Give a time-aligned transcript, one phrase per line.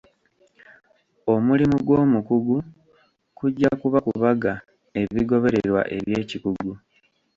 [1.33, 2.57] Omulimu gw'omukugu
[3.37, 4.53] kujja kuba kubaga
[5.01, 6.73] ebigobererwa eby'ekikugu.